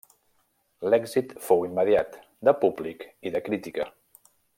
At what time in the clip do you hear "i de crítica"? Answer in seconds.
3.31-3.87